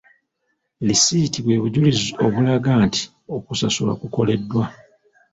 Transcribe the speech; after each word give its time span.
Lisiiti 0.87 1.39
bwe 1.41 1.55
bujulizi 1.61 2.09
obulaga 2.25 2.71
nti 2.85 3.01
okusasula 3.35 3.93
kukoleddwa. 4.01 4.63